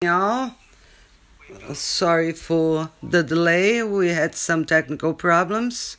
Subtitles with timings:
[0.00, 0.52] y'all.
[1.74, 3.82] Sorry for the delay.
[3.82, 5.96] We had some technical problems.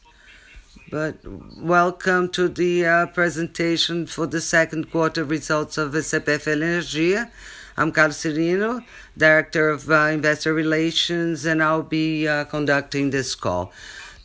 [0.90, 1.18] But
[1.58, 7.30] welcome to the uh, presentation for the second quarter results of CPFL Energia.
[7.76, 8.86] I'm Carlos Cyrino,
[9.18, 13.74] Director of uh, Investor Relations, and I'll be uh, conducting this call.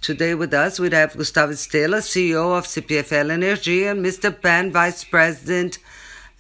[0.01, 4.31] Today with us, we have Gustavo Estrella, CEO of CPFL Energia, and Mr.
[4.41, 5.81] Pan, Vice President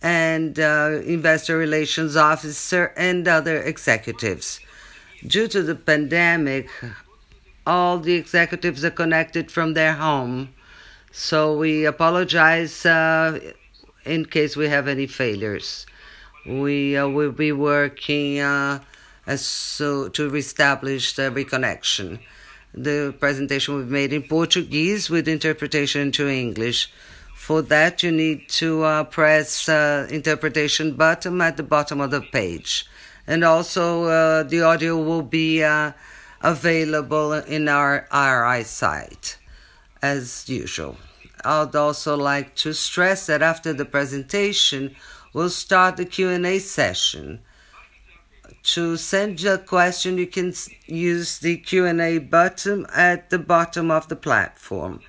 [0.04, 4.60] and uh, Investor Relations Officer, and other executives.
[5.26, 6.68] Due to the pandemic,
[7.66, 10.50] all the executives are connected from their home.
[11.10, 13.40] So we apologize uh,
[14.04, 15.86] in case we have any failures.
[16.46, 18.80] We uh, will be working uh,
[19.36, 22.18] so to reestablish the reconnection.
[22.74, 26.92] The presentation will be made in Portuguese with interpretation to English.
[27.44, 32.22] For that, you need to uh, press uh, interpretation button at the bottom of the
[32.22, 32.86] page.
[33.26, 35.92] And also, uh, the audio will be uh,
[36.40, 39.36] available in our RI site,
[40.00, 40.96] as usual.
[41.44, 44.96] I'd also like to stress that after the presentation,
[45.34, 47.40] we'll start the Q&A session.
[48.72, 50.54] To send a question, you can
[50.86, 55.00] use the Q&A button at the bottom of the platform.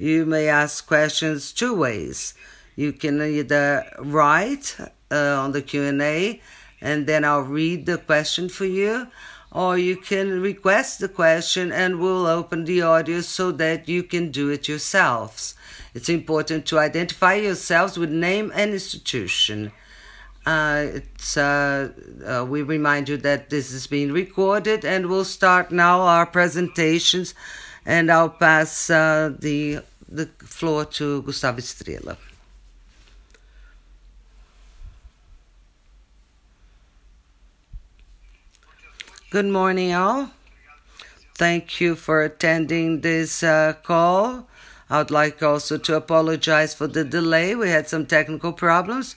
[0.00, 2.32] You may ask questions two ways.
[2.76, 4.76] You can either write
[5.10, 6.40] uh, on the Q&A
[6.80, 9.08] and then I'll read the question for you
[9.50, 14.30] or you can request the question and we'll open the audio so that you can
[14.30, 15.56] do it yourselves.
[15.94, 19.72] It's important to identify yourselves with name and institution.
[20.46, 21.90] Uh, it's, uh,
[22.24, 27.34] uh, we remind you that this is being recorded and we'll start now our presentations
[27.84, 32.16] and I'll pass uh, the the floor to Gustavo Estrella.
[39.30, 40.30] Good morning, all.
[41.34, 44.48] Thank you for attending this uh, call.
[44.88, 47.54] I would like also to apologize for the delay.
[47.54, 49.16] We had some technical problems.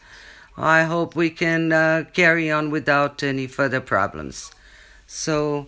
[0.58, 4.52] I hope we can uh, carry on without any further problems.
[5.08, 5.68] So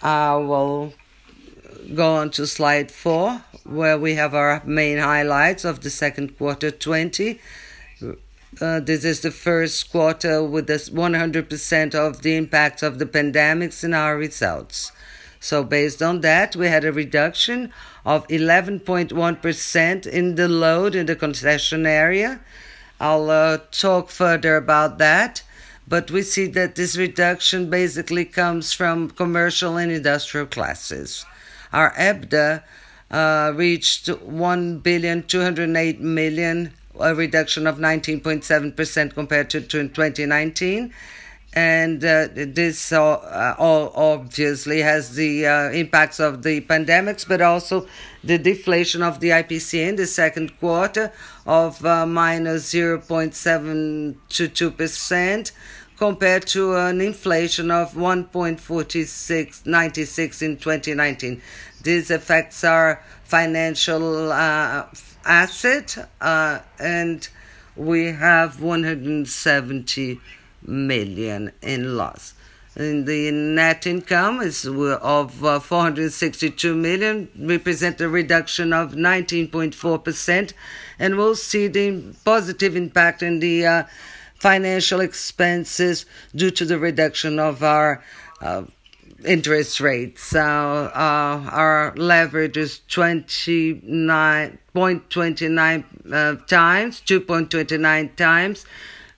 [0.00, 0.94] I will
[1.94, 6.70] go on to slide four, where we have our main highlights of the second quarter
[6.70, 7.40] 20.
[8.60, 13.82] Uh, this is the first quarter with this 100% of the impact of the pandemics
[13.82, 14.92] in our results.
[15.40, 17.72] So, based on that, we had a reduction
[18.04, 22.40] of 11.1% in the load in the concession area.
[23.00, 25.42] I'll uh, talk further about that,
[25.88, 31.26] but we see that this reduction basically comes from commercial and industrial classes.
[31.72, 32.62] Our EBITDA
[33.10, 40.92] uh, reached 1 billion 208 million, a reduction of 19.7% compared to, to 2019.
[41.54, 45.44] And uh, this uh, all obviously has the
[45.74, 47.86] impacts of the pandemics, but also
[48.24, 51.12] the deflation of the IPCA in the second quarter
[51.46, 55.52] of uh, minus 0.722%
[56.02, 61.40] compared to an inflation of 1.4696 in 2019.
[61.80, 64.86] This affects our financial uh,
[65.24, 67.28] asset, uh, and
[67.76, 70.20] we have 170
[70.66, 72.34] million in loss.
[72.74, 80.52] And the net income is of uh, 462 million, represent a reduction of 19.4%,
[80.98, 83.84] and we'll see the positive impact in the uh,
[84.42, 86.04] financial expenses
[86.34, 88.02] due to the reduction of our
[88.40, 88.64] uh,
[89.24, 90.24] interest rates.
[90.24, 98.66] So uh, our leverage is 29.29 uh, times, 2.29 times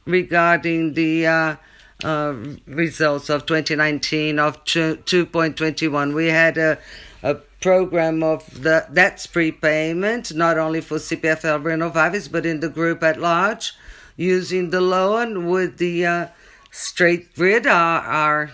[0.05, 1.57] regarding the uh,
[2.05, 2.35] uh,
[2.67, 6.15] results of 2019 of 2.21.
[6.15, 6.79] We had a,
[7.23, 13.03] a program of the that's prepayment, not only for CPFL Renováveis, but in the group
[13.03, 13.73] at large
[14.17, 16.29] using the loan with the uh,
[16.71, 18.51] State Grid, are, our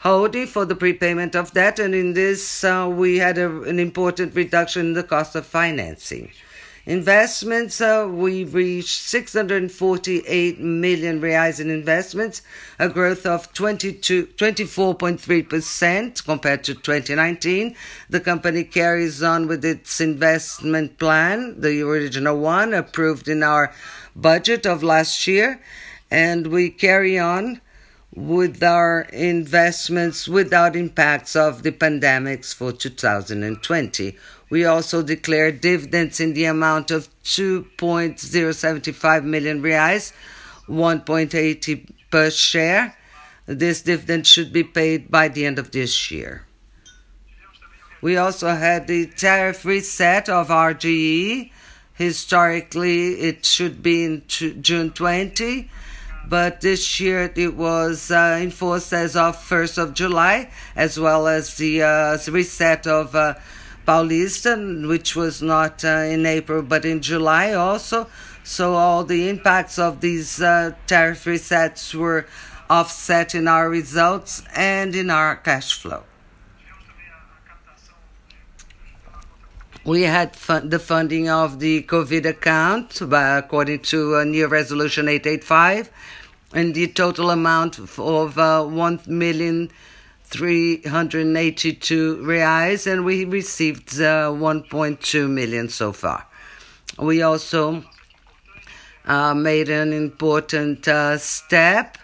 [0.00, 1.78] holding for the prepayment of that.
[1.78, 6.30] And in this, uh, we had a, an important reduction in the cost of financing.
[6.86, 12.40] Investments, uh, we reached 648 million reais in investments,
[12.78, 17.76] a growth of 22, 24.3% compared to 2019.
[18.08, 23.70] The company carries on with its investment plan, the original one approved in our
[24.20, 25.60] budget of last year,
[26.10, 27.60] and we carry on
[28.14, 34.16] with our investments without impacts of the pandemics for 2020.
[34.50, 40.14] We also declared dividends in the amount of 2.075 million reais,
[40.68, 42.96] 1.80 per share,
[43.48, 46.44] this dividend should be paid by the end of this year.
[48.02, 51.50] We also had the tariff reset of RGE.
[51.98, 55.68] Historically, it should be in June 20,
[56.28, 61.56] but this year it was uh, enforced as of 1st of July, as well as
[61.56, 63.34] the uh, reset of uh,
[63.84, 68.06] Paulista, which was not uh, in April but in July also.
[68.44, 72.26] So all the impacts of these uh, tariff resets were
[72.70, 76.04] offset in our results and in our cash flow.
[79.88, 85.08] We had fun- the funding of the COVID account by, according to a new resolution
[85.08, 85.88] 885,
[86.52, 89.70] and the total amount of uh, 1 million
[90.24, 96.26] 382 reais, and we received uh, 1.2 million so far.
[96.98, 97.82] We also
[99.06, 101.96] uh, made an important uh, step,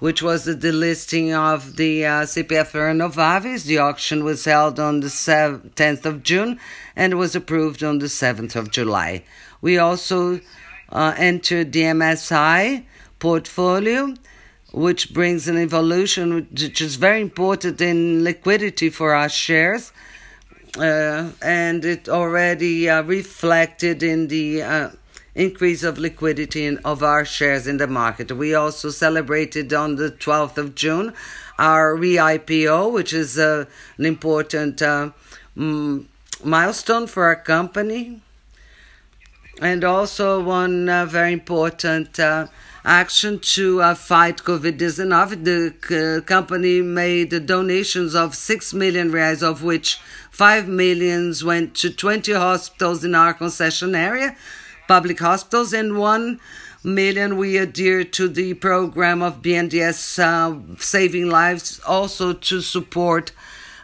[0.00, 3.64] which was the delisting of the uh, CPFL Renováveis.
[3.64, 6.58] The auction was held on the 10th of June
[6.96, 9.24] and was approved on the 7th of July.
[9.60, 10.40] We also
[10.90, 12.84] uh, entered the MSCI
[13.18, 14.14] portfolio
[14.72, 19.92] which brings an evolution which is very important in liquidity for our shares.
[20.78, 24.90] Uh, and it already uh, reflected in the uh,
[25.34, 28.32] increase of liquidity in, of our shares in the market.
[28.32, 31.14] We also celebrated on the 12th of June
[31.58, 33.66] our re IPO, which is uh,
[33.98, 35.10] an important uh,
[35.54, 38.22] milestone for our company.
[39.60, 42.18] And also, one uh, very important
[42.84, 45.44] action to uh, fight COVID 19.
[45.44, 50.00] The uh, company made donations of 6 million reais, of which
[50.30, 54.36] 5 millions went to 20 hospitals in our concession area,
[54.90, 56.40] public hospitals, and 1
[56.82, 63.30] million we adhere to the program of BNDES uh, Saving Lives, also to support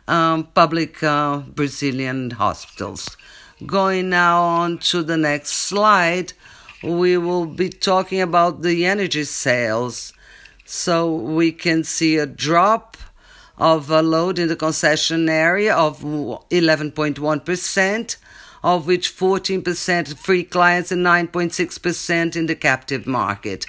[0.09, 3.17] um, public uh, Brazilian hospitals.
[3.65, 6.33] Going now on to the next slide
[6.83, 10.13] we will be talking about the energy sales.
[10.65, 12.97] So we can see a drop
[13.59, 18.17] of a load in the concession area of 11.1%,
[18.67, 23.65] of which 14% free clients and 9.6% in the captive market.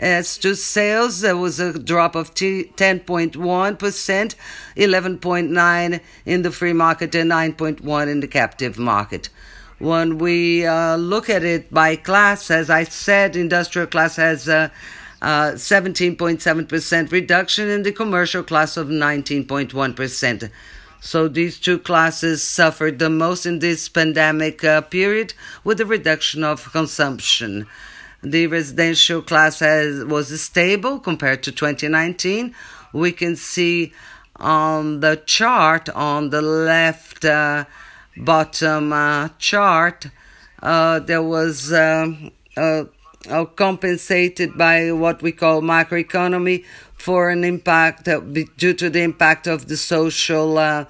[0.00, 4.34] As to sales, there was a drop of 10.1%,
[4.76, 9.28] 11.9 in the free market and 9.1 in the captive market.
[9.78, 14.72] When we uh, look at it by class, as I said, industrial class has a
[15.22, 20.50] 17.7% reduction in the commercial class of 19.1%.
[21.00, 26.44] So these two classes suffered the most in this pandemic uh, period with a reduction
[26.44, 27.66] of consumption.
[28.22, 32.54] The residential class has, was stable compared to 2019.
[32.92, 33.92] We can see
[34.36, 37.64] on the chart on the left uh,
[38.16, 40.06] bottom uh, chart,
[40.62, 42.84] uh, there was um, uh,
[43.56, 46.64] compensated by what we call macroeconomy
[47.00, 50.84] for an impact due to the impact of the social uh,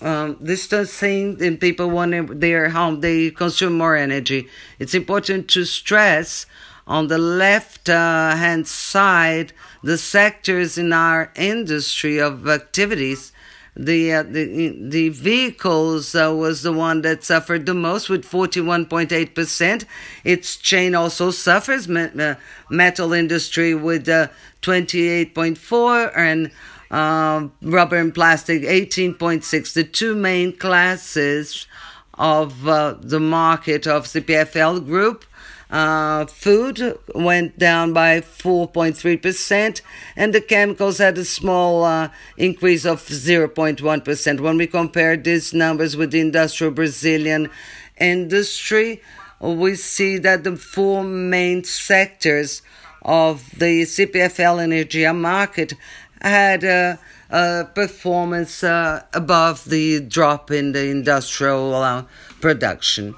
[0.00, 4.48] um, distancing and people want their home they consume more energy.
[4.78, 6.46] It's important to stress
[6.86, 9.52] on the left uh, hand side
[9.82, 13.32] the sectors in our industry of activities
[13.74, 19.34] the uh, the the vehicles uh, was the one that suffered the most with 41.8
[19.34, 19.86] percent.
[20.24, 21.88] Its chain also suffers.
[21.88, 22.34] Me- uh,
[22.68, 26.50] metal industry with 28.4 uh, and
[26.90, 29.72] uh, rubber and plastic 18.6.
[29.72, 31.66] The two main classes
[32.14, 35.24] of the market of CPFL group
[35.72, 39.80] uh, food went down by 4.3%,
[40.14, 44.40] and the chemicals had a small uh, increase of 0.1%.
[44.40, 47.48] When we compare these numbers with the industrial Brazilian
[47.98, 49.00] industry,
[49.40, 52.60] we see that the four main sectors
[53.00, 55.72] of the CPFL Energia market
[56.20, 56.98] had a,
[57.30, 62.04] a performance uh, above the drop in the industrial uh,
[62.42, 63.14] production.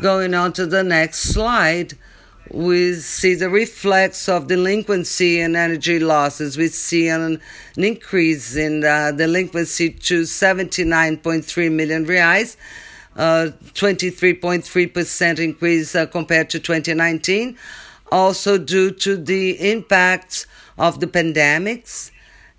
[0.00, 1.94] Going on to the next slide,
[2.50, 6.58] we see the reflex of delinquency and energy losses.
[6.58, 7.40] We see an,
[7.76, 12.56] an increase in uh, delinquency to 79.3 million reais,
[13.16, 17.56] uh, 23.3% increase uh, compared to 2019.
[18.12, 22.10] Also due to the impacts of the pandemics.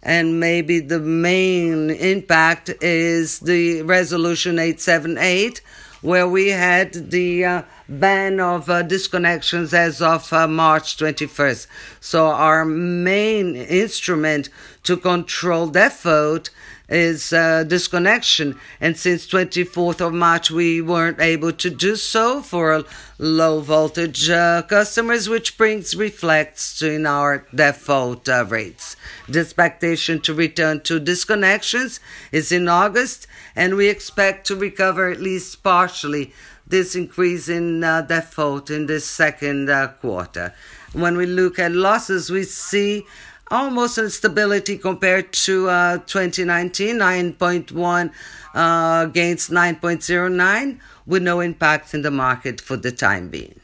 [0.02, 5.62] And maybe the main impact is the resolution 878
[6.02, 11.68] where we had the uh, ban of disconnections as of March 21st.
[12.00, 14.50] So our main instrument
[14.84, 16.50] to control default
[16.90, 18.58] is uh, disconnection.
[18.80, 22.84] And since 24th of March, we weren't able to do so for
[23.18, 28.96] low voltage uh, customers, which brings reflects in our default uh, rates.
[29.28, 32.00] The expectation to return to disconnections
[32.32, 36.34] is in August, and we expect to recover at least partially
[36.66, 40.54] this increase in uh, default in this second uh, quarter.
[40.94, 43.06] When we look at losses, we see
[43.52, 48.12] almost instability compared to uh, 2019, 9.1
[48.54, 53.60] uh, against 9.09, with no impact in the market for the time being.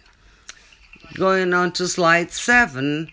[1.15, 3.09] Going on to slide seven,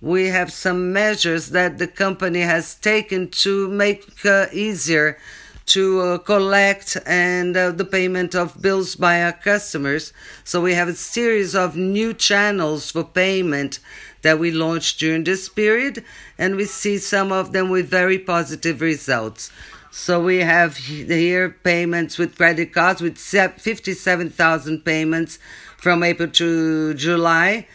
[0.00, 5.18] we have some measures that the company has taken to make uh, easier
[5.66, 10.12] to uh, collect and uh, the payment of bills by our customers.
[10.44, 13.78] So we have a series of new channels for payment
[14.22, 16.04] that we launched during this period,
[16.38, 19.50] and we see some of them with very positive results.
[19.90, 25.38] So we have here payments with credit cards with 57,000 payments
[25.76, 27.66] from April to July.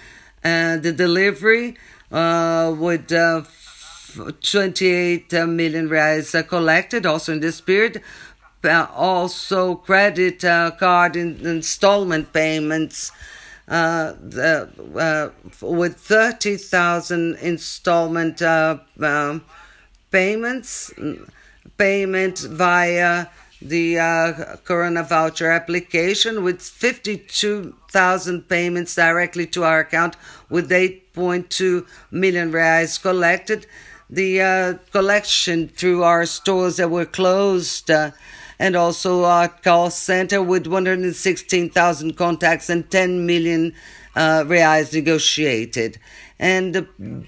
[0.44, 1.78] Uh, the delivery
[2.12, 3.44] uh, with uh,
[4.16, 8.02] 28 million reais collected also in this period.
[8.64, 13.12] Uh, also, credit uh, card in- installment payments
[13.68, 15.30] uh, the, uh,
[15.66, 19.44] with 30,000 installment uh, um,
[20.10, 20.94] payments,
[21.78, 23.28] payment via
[23.62, 30.16] the uh, Corona voucher application with 52,000 payments directly to our account
[30.50, 33.66] with 8.2 million reais collected.
[34.10, 38.12] The uh, collection through our stores that were closed uh,
[38.58, 43.74] and also our call center with 116,000 contacts and 10 million
[44.16, 46.00] uh, reais negotiated.
[46.40, 46.84] And the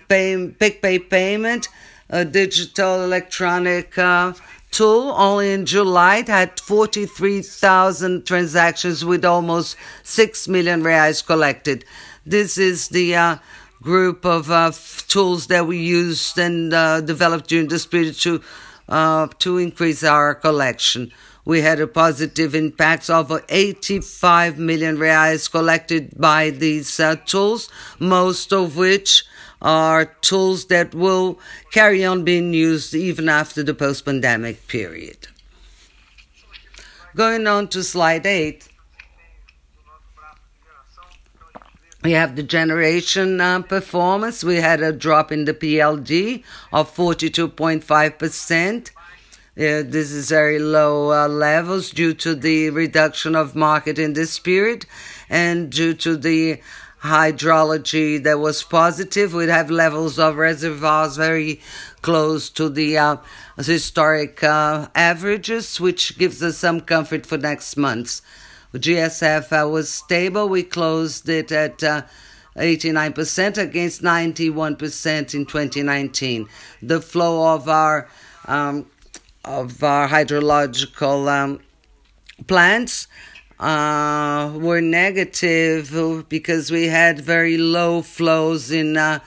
[0.07, 1.67] pay, PicPay payment,
[2.09, 4.33] a digital electronic uh,
[4.71, 11.83] tool, only in July had 43,000 transactions with almost 6 million reais collected.
[12.25, 13.37] This is the uh,
[13.81, 14.71] group of uh,
[15.07, 18.41] tools that we used and uh, developed during this period to
[18.87, 21.11] uh, to increase our collection.
[21.45, 27.69] We had a positive impact of 85 million reais collected by these uh, tools,
[27.99, 29.23] most of which
[29.61, 31.39] are tools that will
[31.71, 35.27] carry on being used even after the post pandemic period.
[37.15, 38.68] Going on to slide 8.
[42.01, 44.41] We have the generation uh, performance.
[44.41, 48.87] We had a drop in the PLD of 42.5%.
[48.87, 48.91] Uh,
[49.55, 54.85] this is very low uh, levels due to the reduction of market in this period
[55.29, 56.61] and due to the
[57.01, 59.33] hydrology that was positive.
[59.33, 61.59] We'd have levels of reservoirs very
[62.01, 63.17] close to the uh,
[63.57, 68.21] historic uh, averages, which gives us some comfort for next months.
[68.73, 70.47] GSF uh, was stable.
[70.47, 72.03] We closed it at uh,
[72.55, 76.47] 89% against 91% in 2019.
[76.81, 78.07] The flow of our
[78.45, 78.85] um,
[79.45, 81.59] of our hydrological um,
[82.47, 83.07] plants
[83.59, 89.19] uh, were negative because we had very low flows in uh,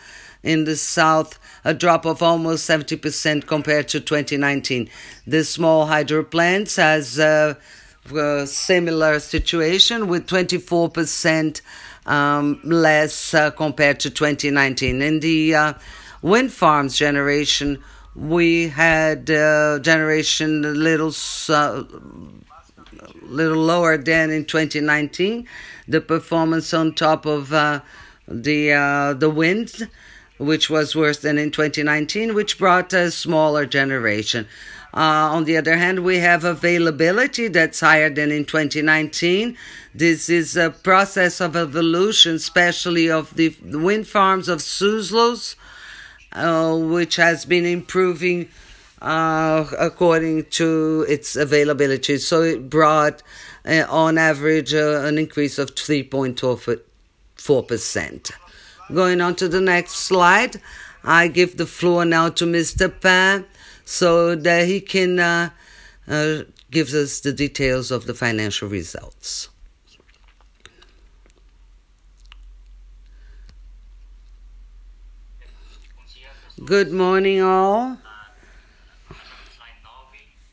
[0.43, 4.91] in the south, a drop of almost 70% compared to 2019.
[5.25, 7.55] The small hydro plants has uh,
[8.11, 11.61] a similar situation with 24%
[12.07, 15.01] um, less uh, compared to 2019.
[15.01, 15.73] In the uh,
[16.21, 17.83] wind farms generation,
[18.15, 21.13] we had uh, generation a little
[21.49, 21.85] uh,
[23.23, 25.47] little lower than in 2019.
[25.89, 27.81] The performance on top of uh,
[28.29, 29.89] the uh, the wind,
[30.39, 34.47] which was worse than in 2019, which brought a smaller generation.
[34.95, 39.57] Uh, on the other hand, we have availability that's higher than in 2019.
[39.95, 45.57] This is a process of evolution, especially of the wind farms of Suzlon,
[46.33, 48.51] uh, which has been improving
[49.01, 52.19] uh, according to its availability.
[52.19, 53.23] So it brought,
[53.67, 58.31] uh, on average, uh, an increase of 3.4%.
[58.95, 60.61] Going on to the next slide,
[61.03, 62.93] I give the floor now to Mr.
[63.01, 63.47] Pan
[63.85, 65.51] so that he can uh,
[66.09, 66.39] uh,
[66.71, 69.49] give us the details of the financial results.
[76.65, 77.99] Good morning, all.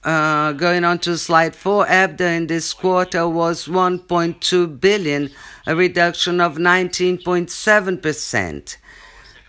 [0.04, 5.30] Going on to slide four, EBITDA in this quarter was 1.2 billion,
[5.68, 8.78] a reduction of 19.7%.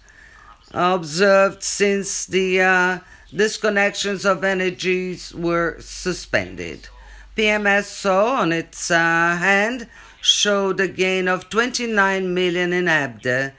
[0.74, 3.00] observed since the uh,
[3.32, 6.88] disconnections of energies were suspended.
[7.36, 9.88] PMSO, on its uh, hand,
[10.22, 13.54] showed a gain of 29 million in EBITDA,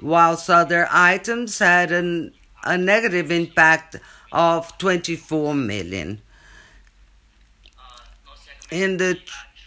[0.00, 3.96] whilst other items had a negative impact
[4.32, 6.20] of 24 million.
[8.70, 9.18] In the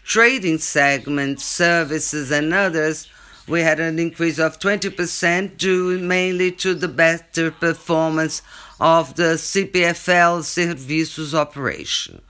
[0.03, 3.09] trading segment, services and others,
[3.47, 8.41] we had an increase of 20%, due mainly to the better performance
[8.79, 12.21] of the CPFL Serviços operation.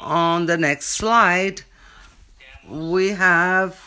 [0.00, 1.62] On the next slide,
[2.68, 3.80] we have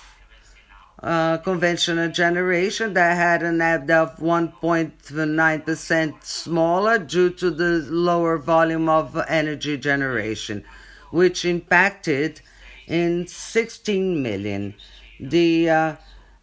[0.99, 8.89] a conventional generation that had an EBITDA of 1.9% smaller due to the lower volume
[8.89, 10.65] of energy generation,
[11.09, 12.41] which impacted
[12.87, 14.73] in 16 million.
[15.19, 15.95] The uh,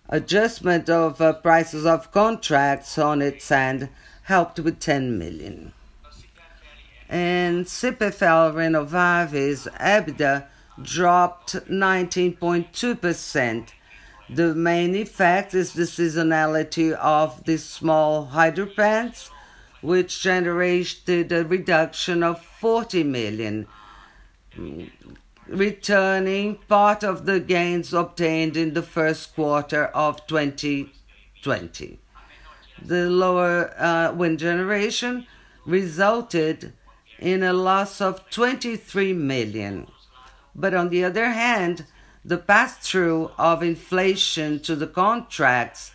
[0.09, 3.90] adjustment of uh, prices of contracts on its end
[4.25, 5.73] helped with 10 million.
[7.11, 10.47] CPFL Renováveis EBITDA
[10.83, 13.68] dropped 19.2%.
[14.31, 19.31] The main effect is the seasonality of the small hydro plants,
[19.81, 23.66] which generated a reduction of 40 million,
[25.47, 31.99] returning part of the gains obtained in the first quarter of 2020.
[32.83, 35.27] The lower uh, wind generation
[35.64, 36.75] resulted
[37.18, 39.87] in a loss of 23 million.
[40.54, 41.87] But On the other hand,
[42.24, 45.92] the pass-through of inflation to the contracts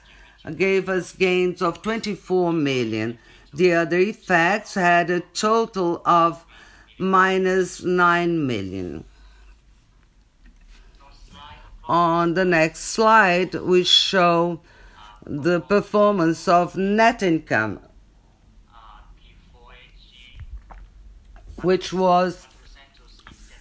[0.57, 3.19] gave us gains of 24 million.
[3.53, 6.45] The other effects had a total of
[6.99, 9.05] -9 million.
[11.85, 14.61] On the next slide, we show
[15.25, 17.79] the performance of net income,
[21.63, 22.47] which was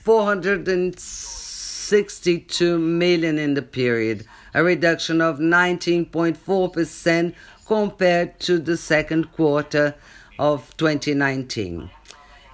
[0.02, 7.34] 462 million in the period, a reduction of 19.4%
[7.64, 9.94] compared to the second quarter
[10.38, 11.88] of 2019.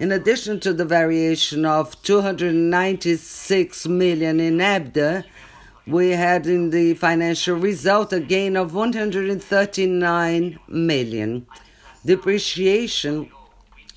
[0.01, 5.25] In addition to the variation of 296 million in EBITDA,
[5.87, 11.49] we had in the financial result a gain of 139 million.
[12.05, 13.29] Depreciation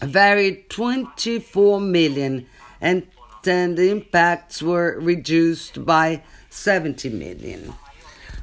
[0.01, 2.47] varied 24 million,
[2.79, 3.07] and
[3.43, 7.73] then the impacts were reduced by 70 million.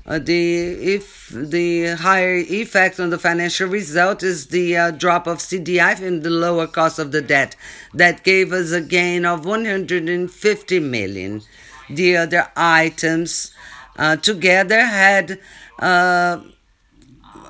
[0.06, 5.36] Uh, the if the higher effect on the financial result is the uh, drop of
[5.36, 7.54] CDI and the lower cost of the debt.
[7.92, 11.42] That gave us a gain of 150 million.
[11.90, 13.52] The other items
[13.98, 15.38] uh, together had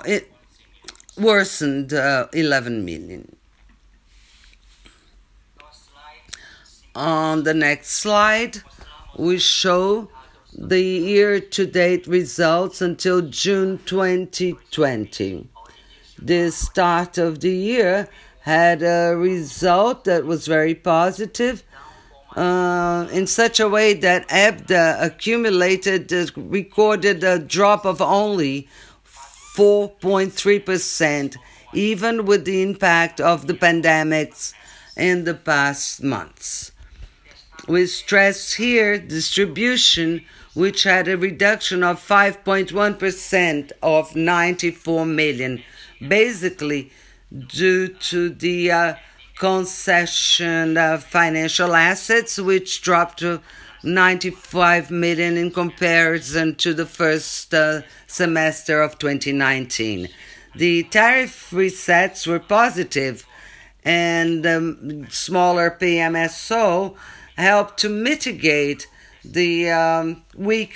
[0.05, 0.33] it
[1.16, 3.38] worsened 11 million.
[6.94, 8.62] On the next slide,
[9.16, 10.09] we show
[10.57, 15.48] the year-to-date results until June 2020.
[16.20, 18.09] The start of the year
[18.40, 21.62] had a result that was very positive,
[22.35, 28.68] uh, in such a way that EBITDA accumulated uh, recorded a drop of only
[29.55, 31.37] 4.3%,
[31.74, 34.55] even with the impact of the pandemics
[34.96, 36.72] in the past months.
[37.68, 45.62] We stress here distribution, which had a reduction of 5.1% of 94 million,
[46.00, 46.90] basically
[47.31, 48.94] due to the uh,
[49.38, 53.42] concession of financial assets, which dropped to
[53.83, 60.09] 95 million in comparison to the first uh, semester of 2019.
[60.57, 63.26] The tariff resets were positive,
[63.85, 66.96] and um, smaller PMSO
[67.38, 68.88] helped to mitigate
[69.24, 70.74] the um, weak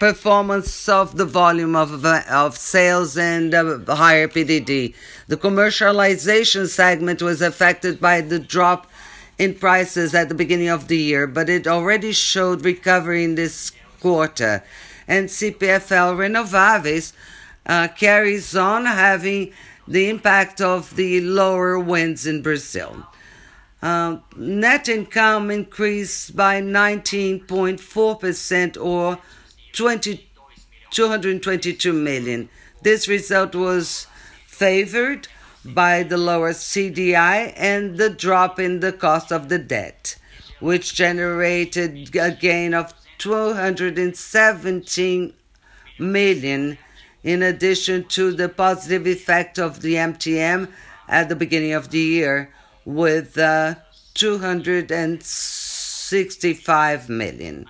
[0.00, 3.52] performance of the volume of of sales and
[3.86, 4.94] higher PDD.
[5.28, 8.90] The commercialization segment was affected by the drop
[9.38, 13.72] in prices at the beginning of the year, but it already showed recovery in this
[14.00, 14.64] quarter.
[15.06, 17.12] And CPFL Renováveis
[17.66, 19.52] uh, carries on having
[19.86, 23.06] the impact of the lower winds in Brazil.
[23.82, 29.18] Uh, net income increased by 19.4% or
[29.72, 32.48] 222 million.
[32.82, 34.06] This result was
[34.46, 35.26] favored
[35.64, 40.14] by the lower CDI and the drop in the cost of the debt,
[40.60, 45.32] which generated a gain of 217
[45.98, 46.78] million,
[47.24, 50.68] in addition to the positive effect of the MTM
[51.08, 52.52] at the beginning of the year,
[52.84, 53.76] with uh,
[54.14, 57.66] 265 million.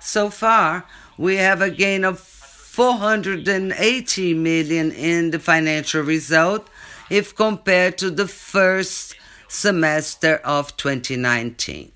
[0.00, 0.84] So far,
[1.18, 6.68] we have a gain of 480 million in the financial result
[7.10, 9.16] if compared to the first
[9.48, 11.92] semester of 2019.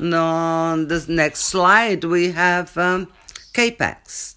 [0.00, 3.08] On the next slide, we have um,
[3.52, 4.34] CapEx.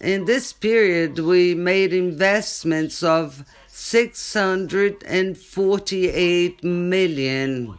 [0.00, 3.44] In this period, we made investments of
[3.94, 7.78] 648 million,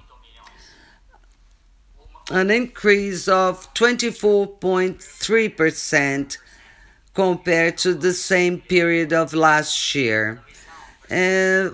[2.31, 6.37] an increase of 24.3%
[7.13, 10.41] compared to the same period of last year.
[11.11, 11.69] Uh,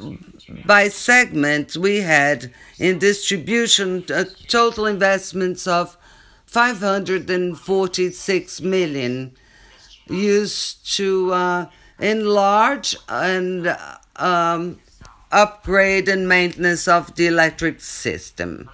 [0.66, 5.96] by segment, we had in distribution uh, total investments of
[6.48, 9.36] 546 million
[10.10, 11.68] used to uh,
[12.00, 13.78] enlarge and
[14.22, 14.78] Um,
[15.32, 18.70] upgrade and maintenance of the electric system.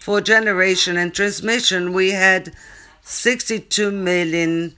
[0.00, 2.54] For generation and transmission, we had
[3.02, 4.74] 62 million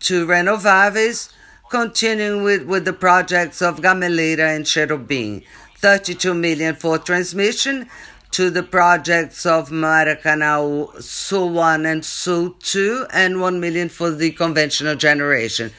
[0.00, 1.30] to Renováveis,
[1.70, 5.44] continuing with with the projects of Gameleira and Cherobim.
[5.78, 7.88] 32 million for transmission
[8.32, 14.30] to the projects of Maracanaú Sul I and Sul 2, and 1 million for the
[14.32, 15.72] conventional generation.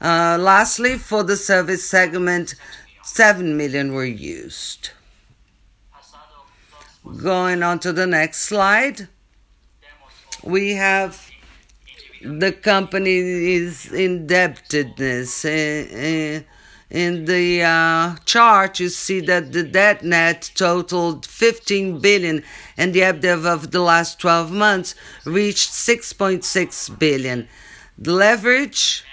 [0.00, 2.54] Uh, lastly, for the service segment,
[3.02, 4.90] 7 million were used.
[7.22, 9.08] Going on to the next slide,
[10.42, 11.30] we have
[12.22, 15.44] the company's indebtedness.
[15.44, 16.50] Uh, uh,
[16.90, 22.42] in the chart, you see that the debt net totaled 15 billion,
[22.76, 27.48] and the EBITDA of the last 12 months reached 6.6 billion.
[27.96, 29.04] The leverage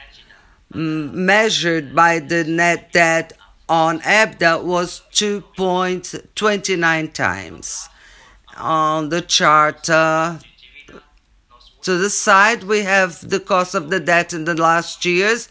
[0.77, 3.33] measured by the net debt
[3.67, 7.89] on EBITDA was 2.29 times.
[8.57, 10.37] On the chart uh,
[11.81, 15.49] to the side, we have the cost of the debt in the last years,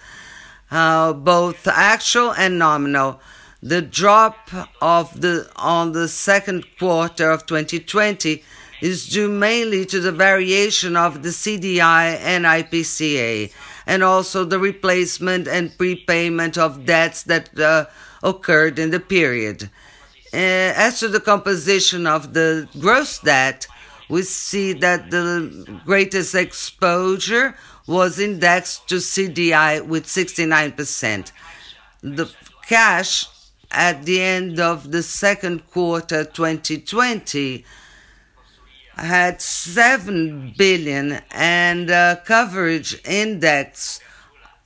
[0.71, 3.21] uh, both actual and nominal.
[3.63, 8.43] The drop of the on the second quarter of 2020
[8.83, 13.51] is due mainly to the variation of the CDI and IPCA,
[13.87, 17.87] and also the replacement and prepayment of debts that uh,
[18.23, 19.71] occurred in the period.
[20.35, 23.67] Uh, as to the composition of the gross debt,
[24.09, 31.33] we see that the greatest exposure was indexed to CDI with 69%.
[32.03, 32.31] The
[32.67, 33.27] cash
[33.71, 37.65] at the end of the second quarter 2020
[39.05, 44.01] had 7 billion and a coverage index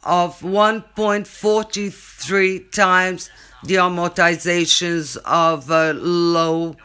[0.04, 3.28] of 1.43 times
[3.64, 6.76] the amortizations of uh, low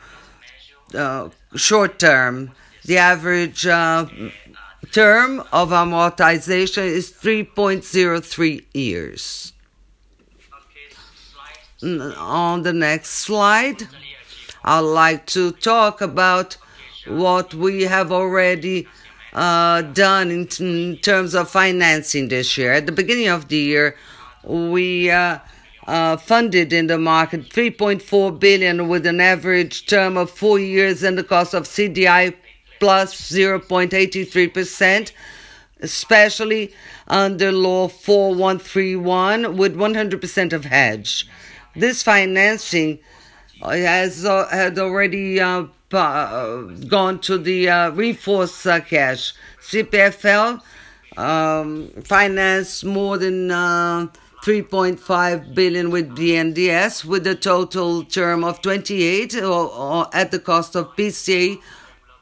[0.94, 2.52] uh, short term.
[2.84, 4.08] The average uh,
[4.92, 9.54] term of amortization is 3.03 years.
[11.84, 13.88] On the next slide,
[14.64, 16.58] I'd like to talk about
[17.08, 18.88] what we have already
[19.34, 22.72] uh, done in, in, terms of financing this year.
[22.74, 23.98] At the beginning of the year,
[24.44, 25.39] we uh,
[25.88, 31.18] uh, funded in the market 3.4 billion with an average term of four years and
[31.18, 32.36] the cost of CDI
[32.80, 35.12] plus 0.83%,
[35.82, 36.74] especially
[37.08, 41.28] under Law 4131 with 100% of hedge.
[41.76, 43.00] This financing
[43.62, 45.39] has uh, had already
[45.93, 49.34] uh, gone to the uh, uh, cash.
[49.62, 50.62] CPFL
[51.17, 54.08] um, financed more than uh,
[54.43, 60.76] 3.5 billion with BNDES with a total term of 28 or, or at the cost
[60.76, 61.58] of PCA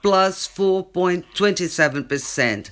[0.02, 2.72] plus 4.27%.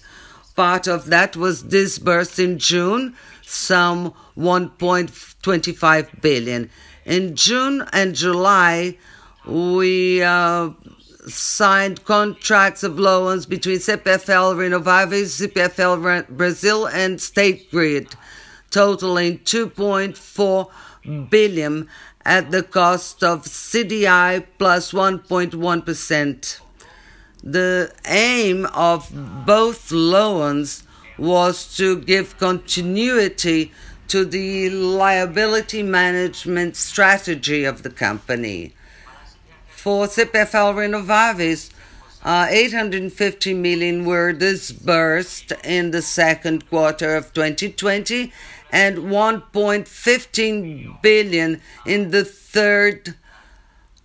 [0.56, 6.70] Part of that was disbursed in June, some 1.25 billion.
[7.06, 9.00] In June and July,
[9.46, 10.70] we uh,
[11.28, 18.16] signed contracts of loans between CPFL Renováveis, CPFL Brazil, and State Grid,
[18.70, 21.88] totaling 2.4 billion
[22.26, 26.62] at the cost of CDI plus 1.1.
[27.44, 29.12] The aim of
[29.46, 30.84] both loans
[31.18, 33.72] was to give continuity
[34.08, 38.74] to the liability management strategy of the company.
[39.82, 41.72] For CPFL Renováveis,
[42.24, 48.32] uh, 850 million were disbursed in the second quarter of 2020
[48.72, 53.16] and 1.15 billion in the third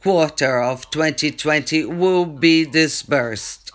[0.03, 3.71] quarter of 2020 will be disbursed.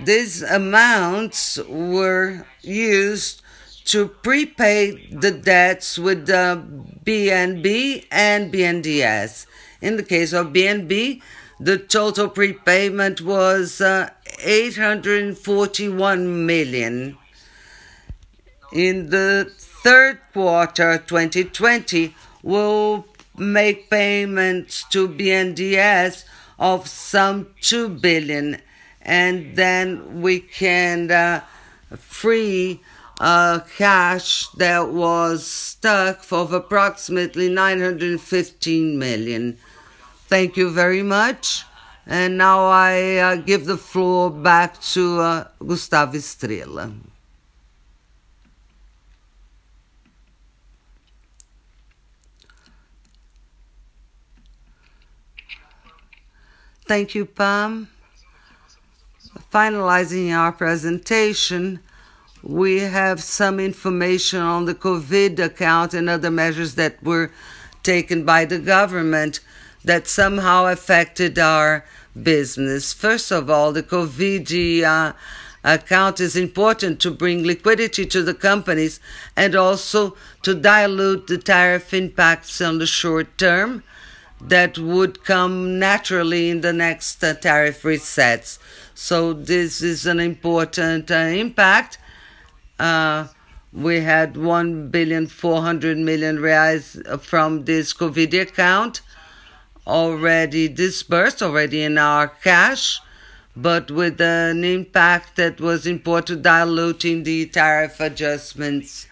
[0.00, 3.42] These amounts were used
[3.86, 6.62] to prepay the debts with the
[7.04, 9.46] BNB and BNDES.
[9.80, 11.22] In the case of BNB,
[11.58, 14.10] the total prepayment was uh,
[14.40, 17.16] 841 million.
[18.72, 26.24] In the third quarter 2020, we'll make payments to BNDES
[26.58, 28.60] of some 2 billion
[29.06, 31.40] and then we can uh,
[31.96, 32.80] free
[33.20, 39.56] uh, cash that was stuck for approximately 915 million.
[40.28, 41.64] Thank you very much.
[42.06, 46.92] And now I uh, give the floor back to uh, Gustavo Estrella.
[56.86, 57.88] Thank you, Pan.
[59.52, 61.80] Finalizing our presentation,
[62.46, 67.32] we have some information on the COVID account and other measures that were
[67.82, 69.40] taken by the government
[69.84, 71.84] that somehow affected our
[72.20, 72.92] business.
[72.92, 75.12] First of all, the COVID uh,
[75.64, 79.00] account is important to bring liquidity to the companies
[79.36, 83.82] and also to dilute the tariff impacts on the short term
[84.40, 88.58] that would come naturally in the next uh, tariff resets.
[88.94, 91.98] So this is an important uh, impact.
[92.78, 93.28] Uh,
[93.72, 99.00] we had 1 billion 400 million reais from this COVID account
[99.86, 103.00] already disbursed, already in our cash,
[103.54, 109.06] but with an impact that was important diluting the tariff adjustments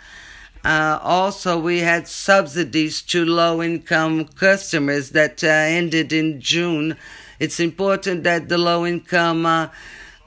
[0.64, 6.96] uh, also, we had subsidies to low income customers that uh, ended in June.
[7.38, 9.68] It's important that the low income uh,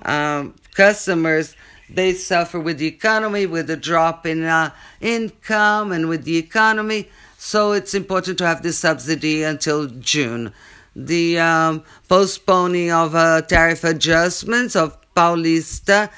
[0.04, 1.56] um, customers
[1.90, 7.10] they suffer with the economy, with the drop in uh, income, and with the economy.
[7.38, 10.54] So it's important to have this subsidy until June.
[10.96, 16.10] The um, postponing of uh, tariff adjustments of Paulista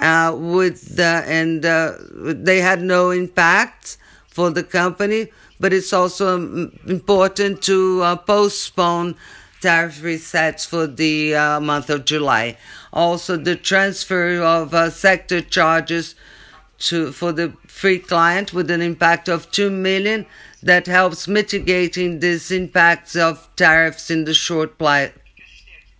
[0.00, 3.96] uh, with the, and uh, they had no impact
[4.28, 9.14] for the company, but it's also um, important to uh, postpone
[9.60, 12.58] tariff resets for the uh, month of July.
[12.96, 16.14] Also, the transfer of uh, sector charges
[16.78, 20.24] to for the free client with an impact of 2 million
[20.62, 24.78] that helps mitigating these impacts of tariffs in the short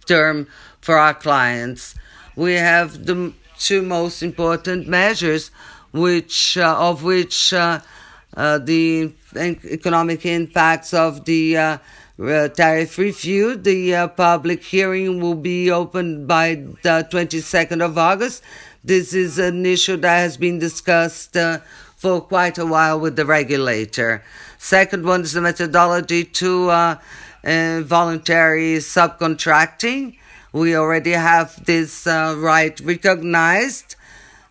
[0.06, 0.46] term
[0.80, 1.94] for our clients.
[2.34, 5.50] We have the two most important measures,
[5.92, 7.80] which uh, of which uh,
[8.34, 11.78] uh, the economic impacts of the uh,
[12.18, 13.56] tariff review.
[13.56, 18.42] The uh, public hearing will be opened by the 22nd of August.
[18.82, 21.36] This is an issue that has been discussed
[21.96, 24.22] for quite a while with the regulator.
[24.58, 26.98] Second one is the methodology to
[27.44, 30.16] voluntary subcontracting
[30.56, 33.94] We already have this uh, right recognized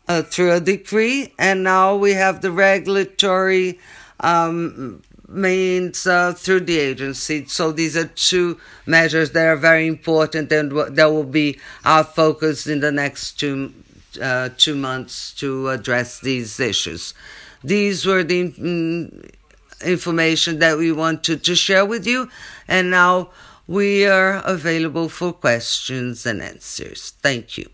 [0.08, 3.80] uh, through a decree, and now we have the regulatory
[4.20, 7.46] um, means uh, through the agency.
[7.46, 12.68] So these are two measures that are very important, and that will be our focus
[12.68, 13.74] in the next two
[14.22, 17.14] uh, two months to address these issues.
[17.64, 19.32] These were the mm,
[19.84, 22.30] information that we wanted to share with you,
[22.68, 23.32] and now
[23.68, 27.14] we are available for questions and answers.
[27.22, 27.70] Thank you.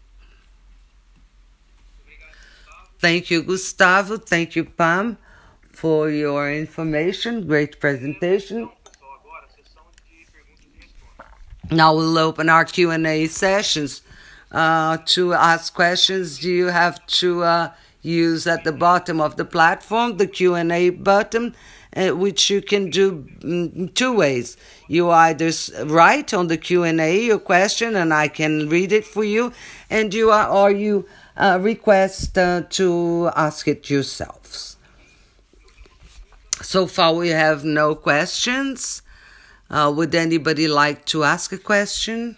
[2.99, 4.17] Thank you, Gustavo.
[4.17, 5.17] Thank you, Pan
[5.81, 7.47] for your information.
[7.47, 8.69] Great presentation.
[11.71, 14.03] Now we'll open our Q&A sessions.
[14.51, 17.71] Uh, to ask questions, you have to uh,
[18.03, 21.55] use at the bottom of the platform the Q&A button,
[21.95, 24.57] uh, which you can do mm, two ways.
[24.87, 25.49] You either
[25.85, 29.51] write on the Q&A your question, and I can read it for you,
[29.89, 34.70] and you are, or you uh, request uh, to ask it yourselves.
[36.61, 39.01] So far, we have no questions.
[39.69, 42.37] Uh, would anybody like to ask a question?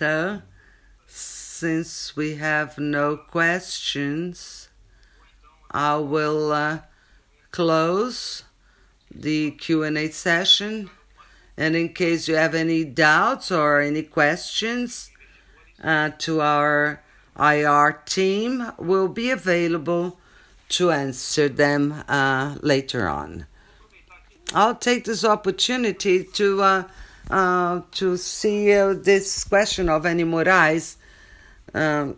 [0.00, 0.40] So,
[1.06, 4.70] since we have no questions,
[5.70, 6.78] I will uh,
[7.50, 8.44] close
[9.14, 10.88] the Q&A session.
[11.58, 15.10] And in case you have any doubts or any questions
[15.84, 17.02] uh, to our
[17.38, 20.18] IR team, will be available
[20.70, 23.44] to answer them uh, later on.
[24.54, 26.86] I'll take this opportunity to
[27.30, 30.96] uh, to see uh, this question of Annie Moraes.
[31.72, 32.16] Um,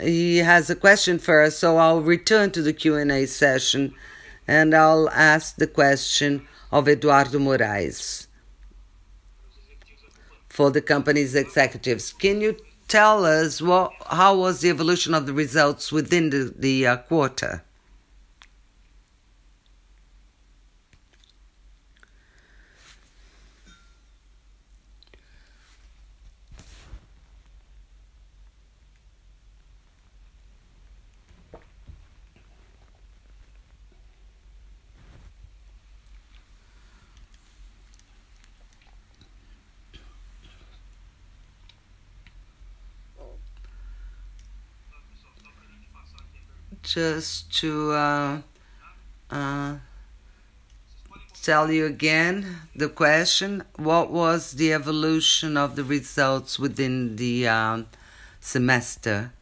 [0.00, 3.94] he has a question for us, so I'll return to the Q&A session
[4.48, 8.26] and I'll ask the question of Eduardo Moraes
[10.48, 12.12] for the company's executives.
[12.12, 12.56] Can you
[12.88, 17.62] tell us what, how was the evolution of the results within the, the uh, quarter?
[46.90, 48.40] Just to uh,
[49.30, 49.76] uh,
[51.40, 57.86] tell you again the question what was the evolution of the results within the um,
[58.40, 59.32] semester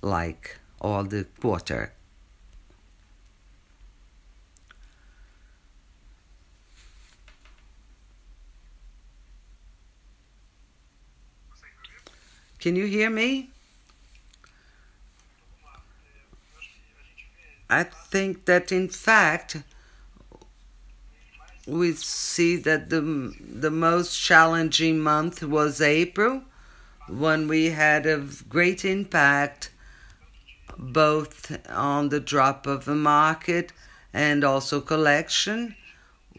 [0.00, 1.92] like or the quarter?
[12.58, 13.50] Can you hear me
[17.70, 19.58] I think that in fact
[21.66, 26.42] we see that the the most challenging month was April
[27.08, 29.70] when we had a great impact
[30.78, 33.72] both on the drop of the market
[34.12, 35.74] and also collection.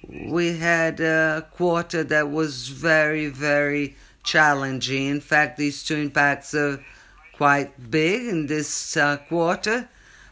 [0.07, 5.07] We had a quarter that was very, very challenging.
[5.07, 6.83] In fact, these two impacts are
[7.35, 9.89] quite big in this uh, quarter,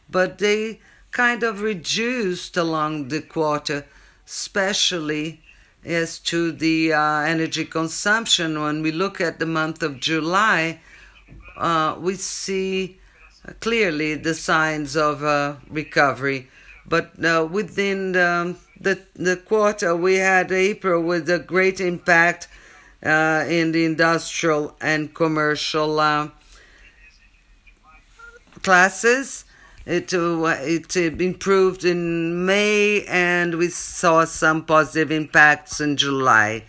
[0.10, 0.80] but they
[1.12, 3.86] kind of reduced along the quarter,
[4.26, 5.42] especially
[5.84, 8.62] as to the uh, energy consumption.
[8.62, 10.80] When we look at the month of July,
[11.56, 13.00] uh, we see
[13.60, 16.50] clearly the signs of uh, recovery.
[16.86, 22.48] But uh, within the, the, the quarter, we had April with a great impact
[23.04, 26.30] uh, in the industrial and commercial uh,
[28.62, 29.46] classes
[29.88, 36.66] it, uh, it improved in May, and we saw some positive impacts in July,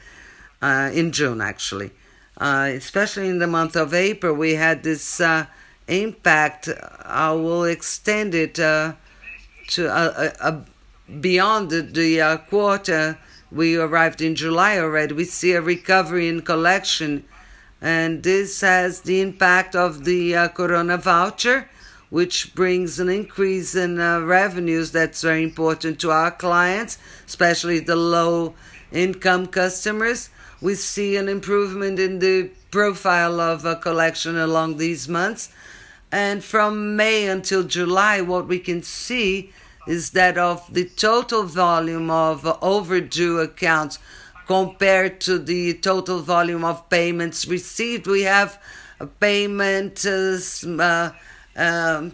[0.63, 1.91] uh, in June actually.
[2.37, 5.47] Uh, especially in the month of April, we had this uh,
[5.89, 6.69] impact.
[7.05, 8.93] I will extend it uh,
[9.71, 10.61] to uh,
[11.21, 13.19] beyond the, the quarter.
[13.51, 15.15] We arrived in July already.
[15.15, 17.25] We see a recovery in collection,
[17.81, 21.69] and this has the impact of the Corona voucher
[22.11, 27.97] which brings an increase in uh, revenues that's very important to our clients, especially the
[27.97, 28.55] low
[28.93, 30.31] income customers.
[30.61, 35.51] We see an improvement in the profile of a collection along these months.
[36.11, 39.53] And from May until July, what we can see
[39.87, 43.99] is that of the total volume of overdue accounts
[44.47, 48.61] compared to the total volume of payments received, we have
[48.99, 51.11] a payment uh,
[51.57, 52.13] um,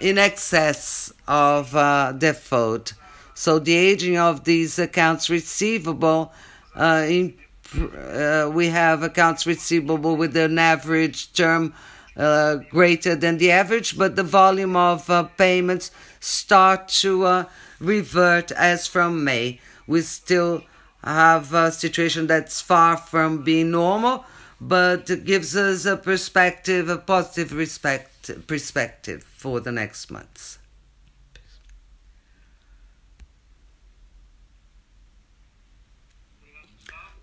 [0.00, 2.92] in excess of uh, default.
[3.34, 6.32] So the aging of these accounts receivable,
[6.74, 7.34] uh, in,
[7.78, 11.74] uh, we have accounts receivable with an average term
[12.16, 17.44] uh, greater than the average, but the volume of uh, payments start to uh,
[17.78, 19.60] revert as from May.
[19.86, 20.62] We still
[21.04, 24.24] have a situation that's far from being normal,
[24.60, 28.15] but gives us a perspective, a positive respect,
[28.46, 30.58] perspective for the next months.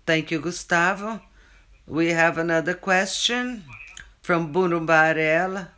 [0.06, 1.20] Thank you, Gustavo.
[1.86, 3.64] We have another question
[4.22, 5.68] from Bruno Barella.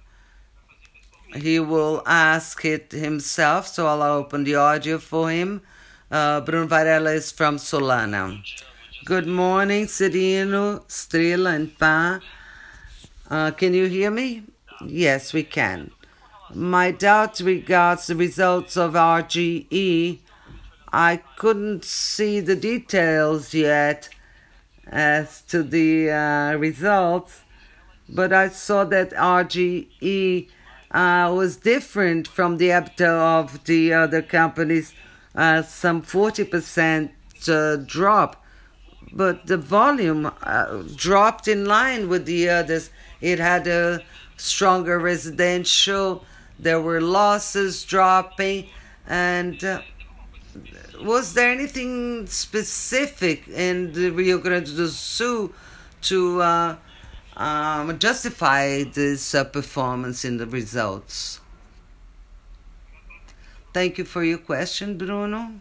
[1.35, 5.62] He will ask it himself, so I'll open the audio for him.
[6.11, 8.43] Uh, Bruno Varela is from Solana.
[9.05, 12.20] Good morning, Cyrino, Strela, and Pan.
[13.29, 14.43] Uh, can you hear me?
[14.85, 15.91] Yes, we can.
[16.55, 20.18] My doubt regards the results of RGE.
[20.93, 24.09] I couldn't see the details yet
[24.87, 27.41] as to the uh, results,
[28.09, 30.49] but I saw that RGE
[30.91, 34.95] uh, was different from the EBITDA of the other companies,
[35.35, 37.11] uh, some 40%
[37.49, 38.45] uh, drop.
[39.12, 42.91] But the volume uh, dropped in line with the others.
[43.20, 44.03] It had a
[44.37, 46.24] stronger residential,
[46.59, 48.68] there were losses dropping,
[49.07, 49.80] and uh,
[51.03, 55.53] was there anything specific in the Rio Grande do Sul
[56.03, 56.76] to uh,
[57.37, 61.41] um, justify this uh, performance in the results?
[63.72, 65.61] Thank you for your question, Bruno.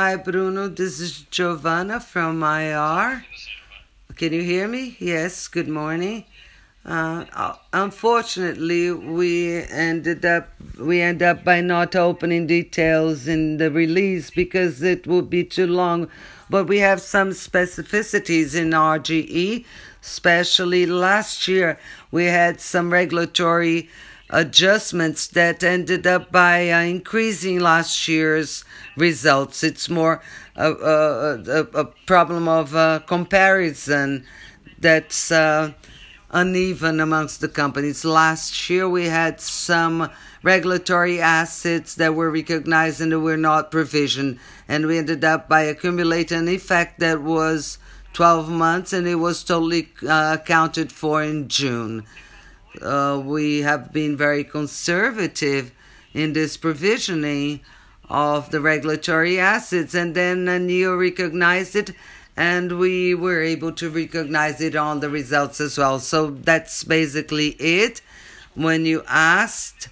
[0.00, 0.68] Hi, Bruno.
[0.68, 3.24] This is Giovanna from IR.
[4.14, 4.96] Can you hear me?
[5.00, 6.24] Yes, good morning.
[6.84, 14.30] Uh, unfortunately, we ended up we end up by not opening details in the release
[14.30, 16.08] because it would be too long.
[16.48, 19.64] But we have some specificities in RGE,
[20.00, 21.76] especially last year
[22.12, 23.90] we had some regulatory
[24.30, 28.64] adjustments that ended up by uh, increasing last year's
[28.96, 29.64] results.
[29.64, 30.22] It's more
[30.56, 34.26] a, a, a problem of uh, comparison
[34.78, 35.72] that's uh,
[36.30, 38.04] uneven amongst the companies.
[38.04, 40.10] Last year, we had some
[40.42, 46.38] regulatory assets that were recognized and were not provisioned, and we ended up by accumulating
[46.38, 47.78] an effect that was
[48.12, 52.04] 12 months and it was totally uh, accounted for in June.
[52.80, 55.72] Uh, we have been very conservative
[56.12, 57.60] in this provisioning
[58.08, 61.92] of the regulatory assets, and then ANEEL recognized it,
[62.36, 65.98] and we were able to recognize it on the results as well.
[65.98, 68.00] So that's basically it.
[68.54, 69.88] When you asked,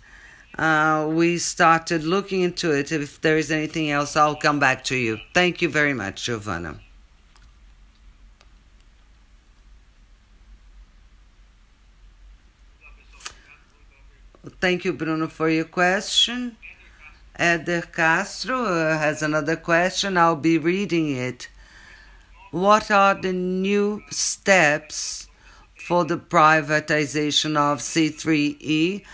[0.59, 2.91] uh, we started looking into it.
[2.91, 5.19] If there is anything else, I'll come back to you.
[5.35, 6.81] Thank you very much, Giovanna.
[14.61, 16.57] Thank you, Bruno, for your question.
[17.39, 20.17] Eder Castro uh, has another question.
[20.17, 21.49] I'll be reading it.
[22.53, 25.27] What are the new steps
[25.75, 29.05] for the privatization of CEEE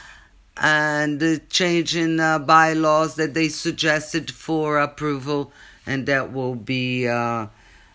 [0.57, 5.51] and the change in uh, bylaws that they suggested for approval,
[5.87, 7.47] and that will be uh,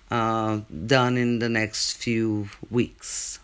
[0.10, 3.40] uh, done in the next few weeks.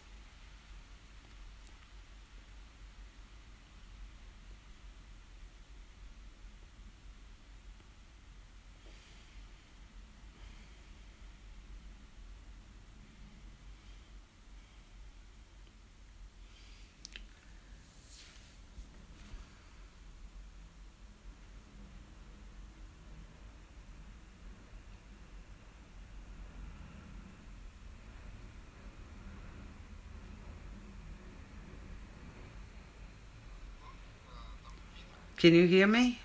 [35.43, 36.21] Can you hear me?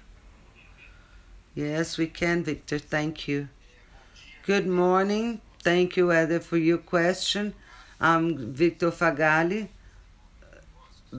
[1.53, 2.79] Yes, we can, Victor.
[2.79, 3.49] Thank you.
[4.47, 5.41] Good morning.
[5.61, 7.55] Thank you, Eder, for your question.
[8.01, 9.71] I'm Victor Fagali,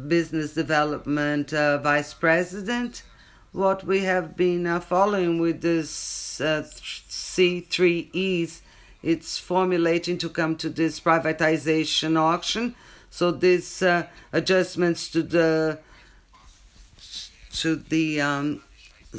[0.08, 3.04] Business Development uh, Vice President.
[3.52, 6.64] What we have been uh, following with this uh,
[7.10, 8.62] CEEEs,
[9.04, 12.76] it's formulating to come to this privatization auction.
[13.10, 15.80] So these uh, adjustments to the
[17.54, 18.62] to the um,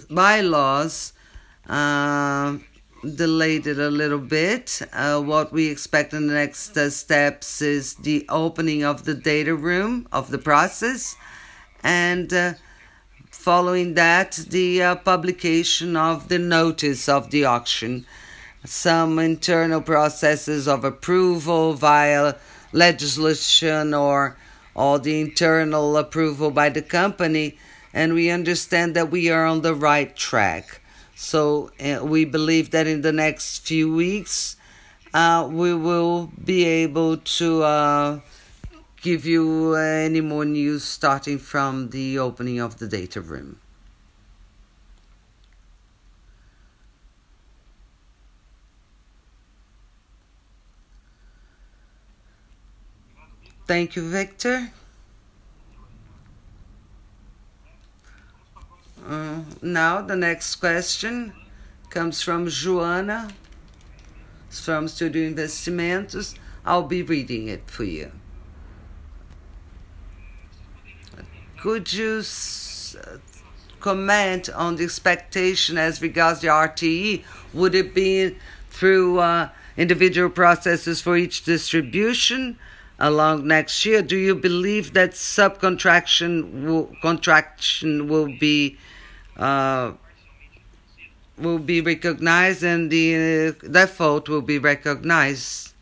[0.09, 1.12] bylaws
[1.68, 2.57] uh,
[3.14, 4.83] delayed it a little bit.
[4.93, 9.55] Uh, what we expect in the next uh, steps is the opening of the data
[9.55, 11.16] room of the process,
[11.83, 12.55] and uh,
[13.31, 18.05] following that, the uh, publication of the notice of the auction.
[18.66, 22.35] Some internal processes of approval via
[22.72, 24.37] legislation or
[24.74, 27.59] or the internal approval by the company
[27.93, 30.80] and we understand that we are on the right track.
[31.14, 34.57] So uh, we believe that in the next few weeks,
[35.12, 38.20] uh, we will be able to uh,
[39.03, 43.59] give you any more news starting from the opening of the data room.
[53.66, 54.72] Thank you, Victor.
[59.07, 61.32] Uh, now the next question
[61.88, 63.32] comes from Joana
[64.51, 66.36] from Studio Investimentos.
[66.64, 68.12] I'll be reading it for you.
[71.59, 72.22] Could you
[73.80, 77.24] comment on the expectation as regards the RTE?
[77.55, 78.36] Would it be
[78.70, 82.59] through uh, individual processes for each distribution
[83.01, 84.03] along next year?
[84.03, 88.76] Do you believe that subcontraction will, contraction will be
[89.36, 89.92] uh,
[91.40, 95.72] will be recognized and the uh, default will be recognized.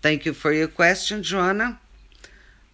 [0.00, 1.80] Thank you for your question, Joanna.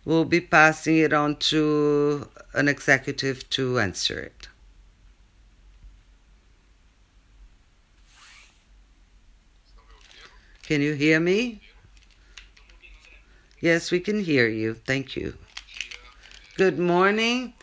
[0.05, 4.49] We'll be passing it on to an executive to answer it.
[10.63, 11.61] Can you hear me?
[13.63, 14.75] Yes, we can hear you.
[14.75, 15.35] Thank you.
[16.57, 17.55] Good morning.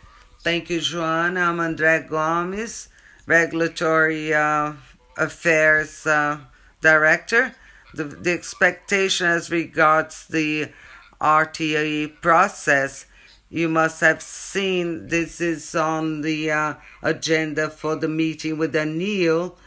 [0.43, 1.49] Thank you, Joana.
[1.49, 2.87] I'm Andre Gomes,
[3.25, 4.75] Regulatory uh,
[5.17, 6.39] Affairs uh,
[6.79, 7.53] Director.
[7.93, 10.69] The, the expectation as regards the
[11.19, 13.05] RTE process,
[13.49, 16.73] you must have seen this is on the uh,
[17.03, 19.57] agenda for the meeting with ANEEL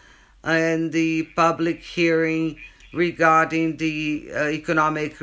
[0.42, 2.58] and the public hearing
[2.94, 5.20] regarding the uh, economic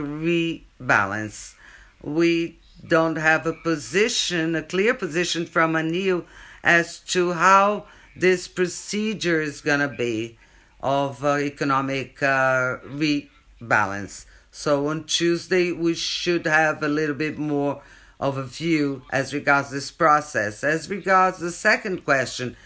[0.80, 1.56] rebalance.
[2.02, 6.26] We don't have a position, a clear position from ANEEL
[6.64, 10.38] as to how this procedure is going to be
[10.82, 14.26] of uh, economic uh, rebalance.
[14.52, 17.82] So on Tuesday, we should have a little bit more
[18.20, 20.64] of a view as regards this process.
[20.64, 22.58] As regards the second question,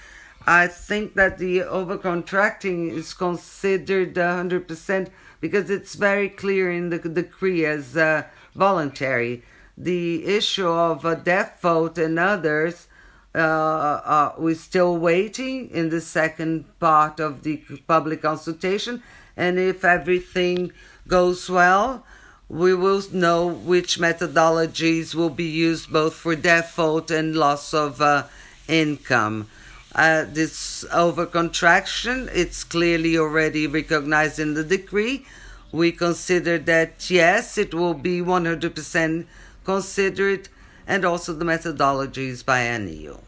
[0.45, 5.09] I think that the overcontracting is considered 100%
[5.43, 8.23] because it's very clear in the decree as uh,
[8.55, 9.43] voluntary.
[9.77, 12.87] The issue of a default and others,
[13.35, 19.03] uh, uh, we're still waiting in the second part of the public consultation.
[19.35, 20.71] And if everything
[21.09, 22.05] goes well,
[22.47, 28.27] we will know which methodologies will be used both for default and loss of uh,
[28.69, 29.49] income.
[29.95, 35.25] Uh, this overcontraction, it's clearly already recognized in the decree.
[35.71, 39.25] We consider that yes, it will be 100%
[39.63, 40.49] considered,
[40.87, 43.21] and also the methodologies by ANEEL.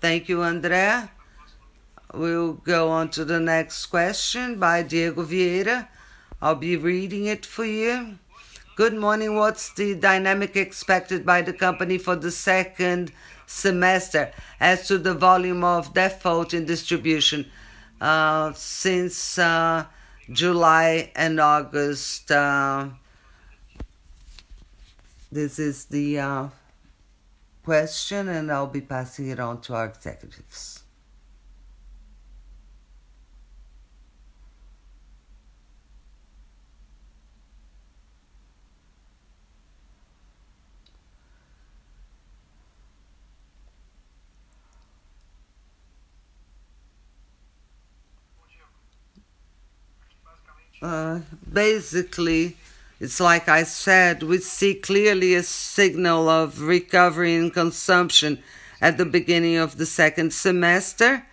[0.00, 1.10] Thank you, Andrea.
[2.14, 5.88] We'll go on to the next question by Diego Vieira.
[6.42, 8.18] I'll be reading it for you.
[8.74, 9.36] Good morning.
[9.36, 13.12] What's the dynamic expected by the company for the second
[13.46, 17.44] semester as to the volume of default in distribution
[18.00, 19.84] uh, since uh,
[20.32, 22.30] July and August?
[22.30, 22.88] Uh,
[25.30, 26.50] this is the
[27.62, 30.79] question, and I'll be passing it on to our executives.
[50.82, 51.20] Uh,
[51.52, 52.56] basically,
[53.00, 58.42] it's like I said, we see clearly a signal of recovery in consumption
[58.80, 61.26] at the beginning of the second semester.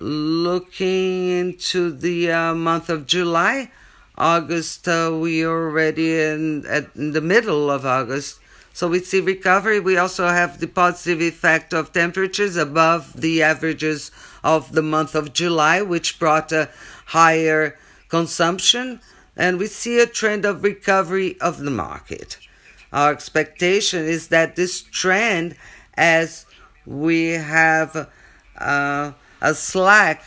[0.00, 3.70] Looking into the uh, month of July,
[4.16, 6.62] August, uh, we are already in
[6.94, 8.40] the middle of August,
[8.72, 9.80] so we see recovery.
[9.80, 14.10] We also have the positive effect of temperatures above the averages
[14.42, 16.70] of the month of July, which brought a
[17.06, 17.78] higher
[18.08, 19.00] consumption,
[19.36, 22.38] and we see a trend of recovery of the market.
[22.92, 25.56] Our expectation is that this trend,
[25.94, 26.46] as
[26.86, 28.08] we have
[28.58, 30.22] uh, a slack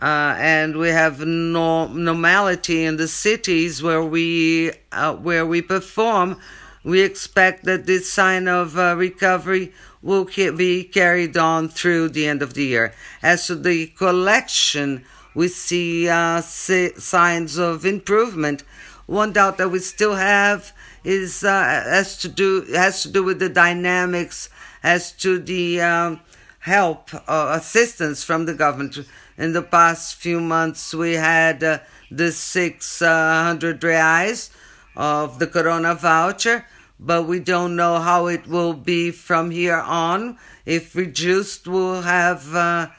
[0.00, 6.38] uh, and we have no normality in the cities where we uh, where we perform,
[6.84, 12.42] we expect that this sign of uh, recovery will be carried on through the end
[12.42, 12.94] of the year.
[13.22, 15.04] As to the collection,
[15.38, 18.64] we see uh, signs of improvement.
[19.06, 20.72] One doubt that we still have
[21.04, 24.50] is uh, has to do has to do with the dynamics
[24.82, 26.20] as to the um,
[26.58, 28.98] help or assistance from the government.
[29.36, 31.78] In the past few months, we had uh,
[32.10, 34.50] the 600 uh, reais
[34.96, 36.66] of the Corona voucher,
[36.98, 40.36] but we don't know how it will be from here on.
[40.66, 42.90] If reduced, we'll have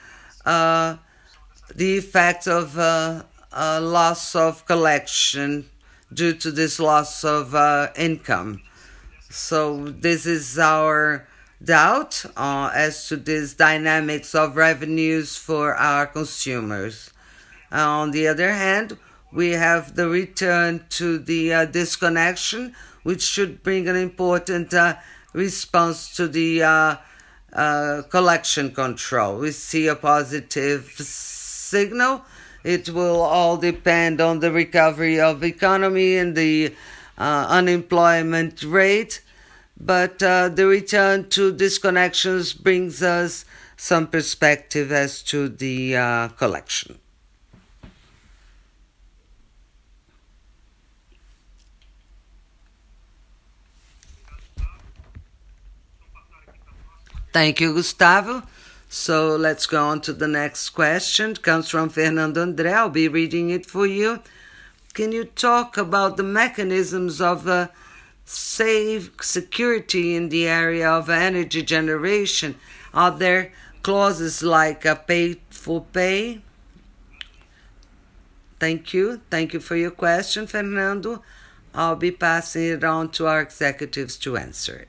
[1.75, 5.65] the effect of uh, loss of collection
[6.13, 8.61] due to this loss of uh, income.
[9.29, 11.27] So this is our
[11.63, 17.11] doubt uh, as to these dynamics of revenues for our consumers.
[17.71, 18.97] On the other hand,
[19.31, 24.73] we have the return to the disconnection, which should bring an important
[25.33, 26.97] response to the
[28.09, 29.37] collection control.
[29.37, 30.95] We see a positive
[31.69, 32.23] signal.
[32.63, 36.73] It will all depend on the recovery of economy and the
[37.17, 39.21] uh, unemployment rate,
[39.79, 43.45] but uh, the return to disconnections brings us
[43.77, 46.99] some perspective as to the uh, collection.
[57.31, 58.43] Thank you, Gustavo.
[58.91, 61.31] So let's go on to the next question.
[61.31, 62.73] It comes from Fernando André.
[62.73, 64.21] I'll be reading it for you.
[64.95, 67.67] Can you talk about the mechanisms of uh,
[68.25, 72.55] safe security in the area of energy generation?
[72.91, 76.41] Are there clauses like uh, a pay-for-pay?
[78.59, 79.21] Thank you.
[79.29, 81.23] Thank you for your question, Fernando.
[81.75, 84.88] I'll be passing it on to our executives to answer it.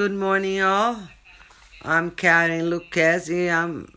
[0.00, 0.96] Good morning, all.
[1.82, 3.52] I'm Karin Luchesi.
[3.52, 3.92] I'm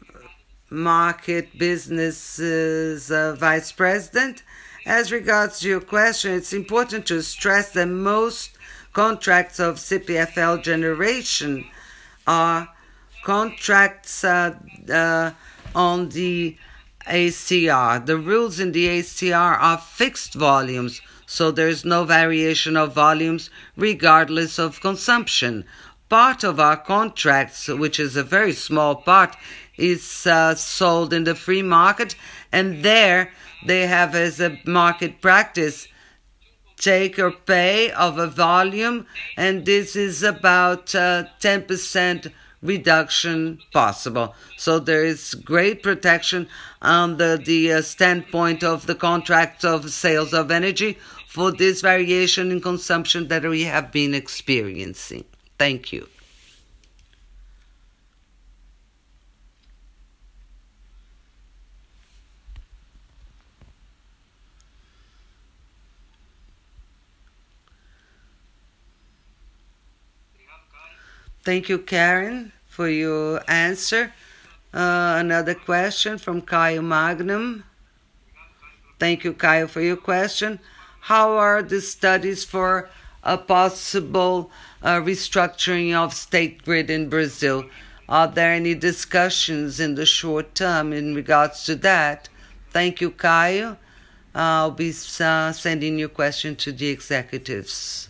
[0.70, 4.44] Market Business uh, Vice President.
[4.86, 8.58] As regards to your question, it's important to stress that most
[8.92, 11.64] contracts of CPFL generation
[12.28, 12.68] are
[13.24, 14.60] contracts uh,
[14.92, 15.32] uh,
[15.74, 16.58] on the
[17.08, 18.06] ACR.
[18.06, 24.60] The rules in the ACR are fixed volumes, so there's no variation of volumes regardless
[24.60, 25.64] of consumption.
[26.14, 29.36] Part of our contracts, which is a very small part,
[29.78, 32.16] is sold in the free market,
[32.52, 33.32] and there
[33.66, 35.88] they have as a market practice
[36.78, 44.36] take or pay of a volume, and this is about 10% reduction possible.
[44.56, 46.48] So there is great protection
[46.80, 52.62] under the uh, standpoint of the contracts of sales of energy for this variation in
[52.62, 55.26] consumption that we have been experiencing.
[55.64, 56.10] Thank you.
[71.46, 74.12] Thank you, Karen, for your answer.
[74.74, 77.64] Uh, another question from Caio Magnum.
[79.00, 80.60] Thank you, Caio, for your question.
[81.00, 82.90] How are the studies for
[83.24, 84.52] a possible
[84.84, 87.66] uh, restructuring of State Grid in Brazil?
[88.08, 92.30] Are there any discussions in the short term in regards to that?
[92.70, 93.78] Thank you, Caio.
[94.36, 98.10] I'll be uh, sending your question to the executives.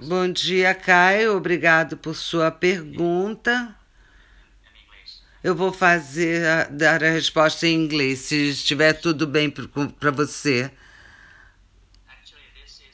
[0.00, 1.36] Bom dia, Caio.
[1.36, 3.76] Obrigado por sua pergunta.
[5.46, 6.42] Eu vou fazer
[6.72, 10.68] dar a resposta em inglês, se estiver tudo bem para você.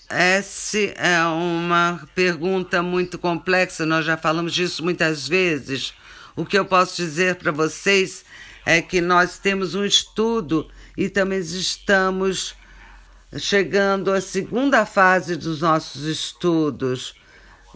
[0.06, 5.94] Essa é uma pergunta muito complexa, nós já falamos disso muitas vezes.
[6.36, 8.22] O que eu posso dizer para vocês
[8.66, 12.54] é que nós temos um estudo e também estamos
[13.38, 17.14] chegando à segunda fase dos nossos estudos.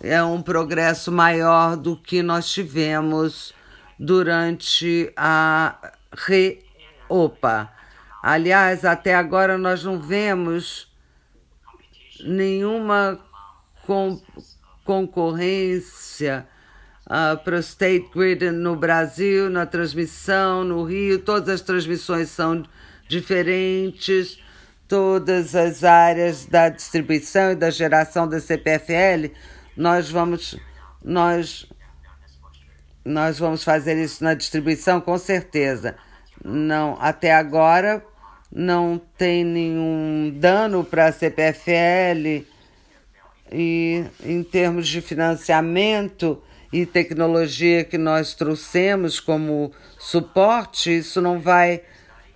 [0.03, 3.56] É um progresso maior do que nós tivemos
[3.99, 7.71] durante a REOPA.
[8.23, 10.93] Aliás, até agora nós não vemos
[12.25, 13.19] nenhuma
[13.87, 14.21] con
[14.85, 16.47] concorrência
[17.07, 21.21] uh, para o State Grid no Brasil, na transmissão, no Rio.
[21.21, 22.65] Todas as transmissões são
[23.09, 24.39] diferentes
[24.89, 29.33] todas as áreas da distribuição e da geração da CPFL,
[29.77, 30.57] nós vamos
[31.05, 31.67] nós
[33.07, 35.97] nós vamos fazer isso na distribuição com certeza.
[36.45, 38.05] Não, até agora
[38.53, 42.45] não tem nenhum dano para a CPFL
[43.53, 46.43] e em termos de financiamento
[46.73, 51.83] e tecnologia que nós trouxemos como suporte, isso não vai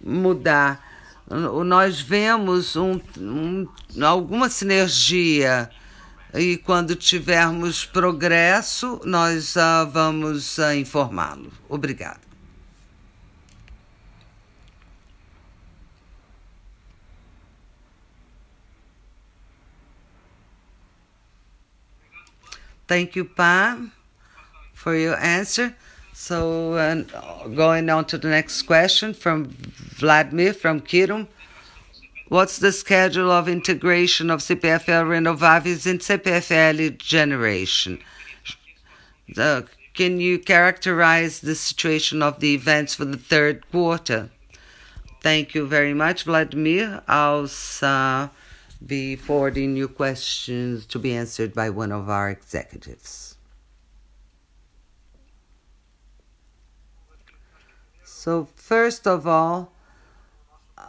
[0.00, 0.90] mudar
[1.64, 3.68] nós vemos um, um,
[4.02, 5.70] alguma sinergia
[6.34, 11.52] e quando tivermos progresso, nós uh, vamos uh, informá-lo.
[11.68, 12.20] Obrigado.
[22.86, 23.92] Thank you, Pam,
[24.74, 25.74] for your answer.
[26.12, 29.44] So, uh, going on to the next question from
[29.96, 31.28] Vladimir from Kirum.
[32.30, 37.98] What's the schedule of integration of CPFL Renováveis in CPFL generation?
[39.34, 44.30] Can you characterize the situation of the events for the third quarter?
[45.20, 47.02] Thank you very much, Vladimir.
[47.08, 47.50] I'll
[47.82, 48.28] uh,
[48.86, 53.34] be forwarding your questions to be answered by one of our executives.
[58.04, 59.72] So, first of all,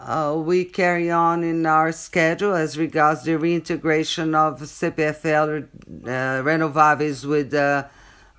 [0.05, 7.25] uh, we carry on in our schedule as regards the reintegration of CPFL uh, Renováveis
[7.25, 7.85] with uh,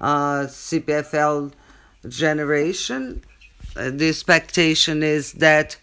[0.00, 1.52] uh, CPFL
[2.08, 3.22] generation.
[3.76, 5.76] Uh, the expectation is that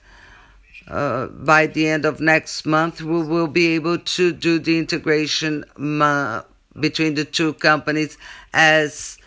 [0.88, 5.64] uh, by the end of next month, we will be able to do the integration
[6.80, 8.18] between the two companies
[8.54, 9.18] as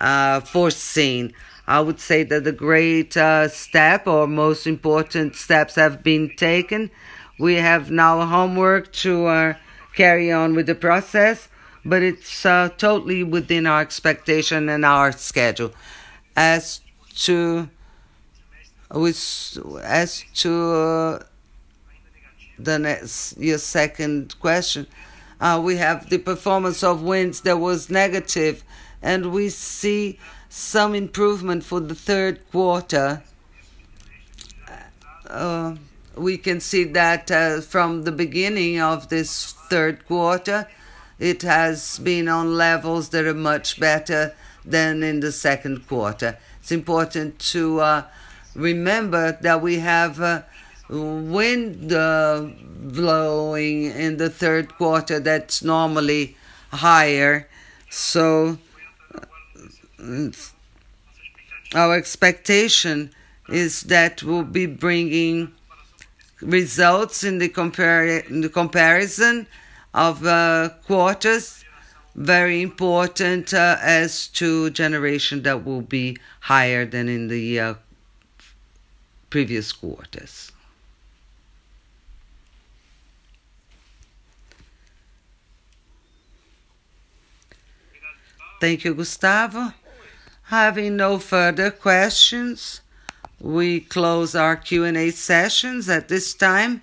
[0.00, 1.32] uh, foreseen.
[1.66, 6.90] I would say that the great uh, step or most important steps have been taken.
[7.38, 9.54] We have now homework to uh,
[9.94, 11.48] carry on with the process,
[11.84, 15.72] but it's uh, totally within our expectation and our schedule.
[16.36, 16.80] As
[17.16, 17.68] to
[18.90, 21.22] with as to uh,
[22.58, 24.86] the next your second question,
[25.40, 28.62] uh, we have the performance of winds that was negative,
[29.02, 30.18] and we see
[30.56, 33.22] some improvement for the third quarter.
[35.28, 35.76] Uh,
[36.16, 40.66] we can see that uh, from the beginning of this third quarter,
[41.18, 44.34] it has been on levels that are much better
[44.64, 46.38] than in the second quarter.
[46.60, 48.04] It's important to uh,
[48.54, 50.40] remember that we have uh,
[50.88, 52.46] wind uh,
[52.80, 56.34] blowing in the third quarter that's normally
[56.70, 57.46] higher.
[57.90, 58.56] So
[61.74, 63.10] our expectation
[63.48, 65.52] is that we'll be bringing
[66.40, 69.46] results in the, compar- in the comparison
[69.94, 71.64] of uh, quarters
[72.14, 77.74] very important uh, as to generation that will be higher than in the uh,
[79.28, 80.50] previous quarters.
[88.60, 89.72] Thank you, Gustavo.
[90.50, 92.80] Having no further questions,
[93.40, 96.82] we close our Q&A sessions at this time.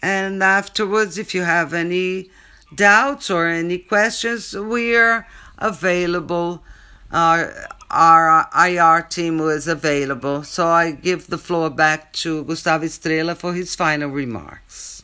[0.00, 2.30] And afterwards, if you have any
[2.72, 5.26] doubts or any questions, we are
[5.58, 6.62] available.
[7.10, 7.52] Our,
[7.90, 10.44] our IR team was available.
[10.44, 15.02] So I give the floor back to Gustavo Estrella for his final remarks.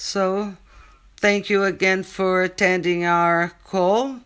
[0.00, 0.54] So,
[1.16, 4.20] thank you again for attending our call.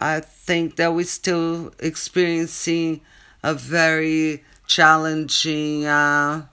[0.00, 3.00] I think that we're still experiencing
[3.40, 6.46] a very challenging uh,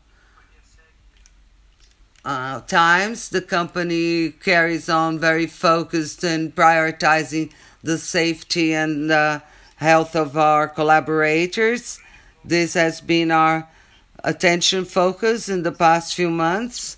[2.23, 3.29] uh, times.
[3.29, 9.39] The company carries on very focused and prioritizing the safety and uh,
[9.77, 11.99] health of our collaborators.
[12.45, 13.67] This has been our
[14.23, 16.96] attention focus in the past few months,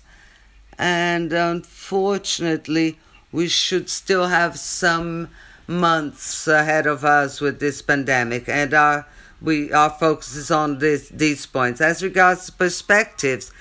[0.80, 2.98] and unfortunately,
[3.30, 5.28] we should still have some
[5.66, 9.06] months ahead of us with this pandemic, and our
[9.42, 11.82] we our focus is on this, these points.
[11.82, 13.52] As regards perspectives,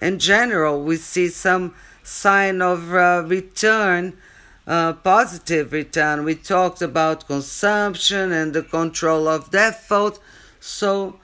[0.00, 1.74] in general, we see some
[2.04, 4.16] sign of uh, return,
[4.66, 6.24] uh, positive return.
[6.24, 10.20] We talked about consumption and the control of default.
[10.60, 11.18] So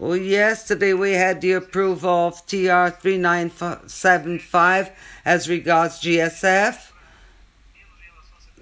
[0.00, 4.90] well, yesterday we had the approval of TR 3975
[5.24, 6.90] as regards GSF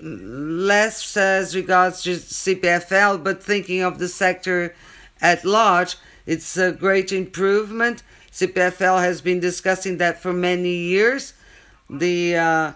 [0.00, 4.74] less as regards to CPFL, but thinking of the sector
[5.20, 8.02] at large, it's a great improvement.
[8.30, 11.34] CPFL has been discussing that for many years.
[11.90, 12.72] The uh,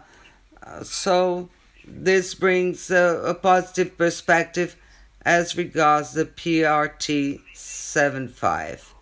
[0.82, 1.50] so
[1.86, 4.76] this brings a, a, positive perspective
[5.24, 8.94] as regards the PRT 75.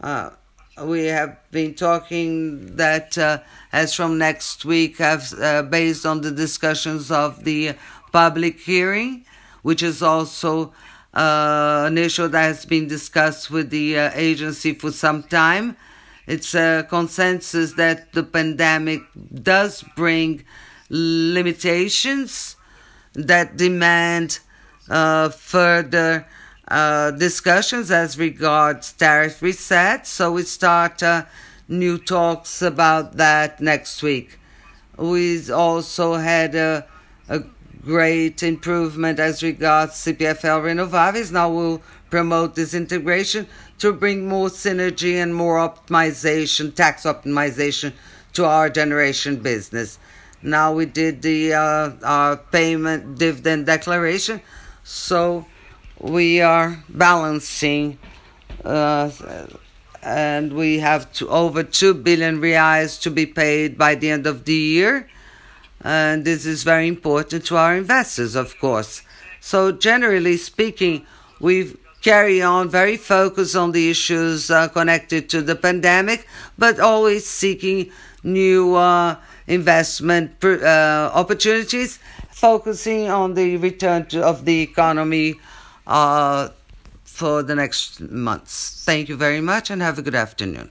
[0.00, 0.30] Uh,
[0.82, 3.38] we have been talking that uh,
[3.72, 7.74] as from next week, uh, based on the discussions of the
[8.12, 9.24] public hearing,
[9.62, 10.72] which is also
[11.14, 15.76] uh, an issue that has been discussed with the uh, agency for some time.
[16.26, 19.02] It's a consensus that the pandemic
[19.32, 20.44] does bring
[20.88, 22.56] limitations
[23.14, 24.40] that demand
[24.88, 26.26] further
[26.68, 30.06] uh, discussions as regards tariff reset.
[30.06, 31.24] So we start uh,
[31.68, 34.38] new talks about that next week.
[34.96, 36.86] We also had a,
[37.28, 37.42] a
[37.82, 41.32] great improvement as regards CPFL Renováveis.
[41.32, 43.46] Now we'll promote this integration
[43.78, 47.92] to bring more synergy and more optimization, tax optimization
[48.32, 49.98] to our generation business.
[50.42, 54.40] Now we did the uh, our payment dividend declaration,
[54.84, 55.46] so
[55.98, 57.98] we are balancing,
[58.64, 59.10] uh,
[60.02, 64.44] and we have to, over two billion reais to be paid by the end of
[64.44, 65.08] the year
[65.84, 69.02] and this is very important to our investors, of course.
[69.40, 71.06] So, generally speaking,
[71.40, 76.26] we carry on very focused on the issues uh, connected to the pandemic,
[76.56, 79.16] but always seeking new uh,
[79.46, 81.98] investment uh, opportunities,
[82.44, 85.34] focusing on the return to, of the economy
[85.86, 86.50] uh,
[87.02, 88.84] for the next months.
[88.84, 90.70] Thank you very much and have a good afternoon.